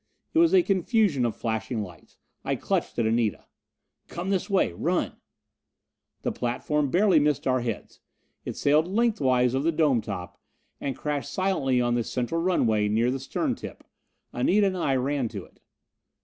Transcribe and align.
It 0.33 0.39
was 0.39 0.51
a 0.51 0.63
confusion 0.63 1.25
of 1.25 1.35
flashing 1.35 1.83
lights. 1.83 2.17
I 2.43 2.55
clutched 2.55 2.97
at 2.97 3.05
Anita. 3.05 3.45
"Come 4.07 4.31
this 4.31 4.49
way 4.49 4.73
run!" 4.73 5.17
The 6.23 6.31
platform 6.31 6.89
barely 6.89 7.19
missed 7.19 7.45
our 7.45 7.59
heads. 7.61 7.99
It 8.43 8.55
sailed 8.57 8.87
lengthwise 8.87 9.53
of 9.53 9.61
the 9.61 9.71
dome 9.71 10.01
top, 10.01 10.41
and 10.79 10.97
crashed 10.97 11.31
silently 11.31 11.79
on 11.79 11.93
the 11.93 12.03
central 12.03 12.41
runway 12.41 12.87
near 12.89 13.11
the 13.11 13.19
stern 13.19 13.53
tip. 13.53 13.83
Anita 14.33 14.65
and 14.65 14.75
I 14.77 14.95
ran 14.95 15.27
to 15.27 15.45
it. 15.45 15.59